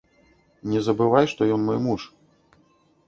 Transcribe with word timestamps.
Не 0.71 0.79
забывай, 0.87 1.29
што 1.35 1.41
ён 1.59 1.69
мой 1.69 1.79
муж. 1.87 2.01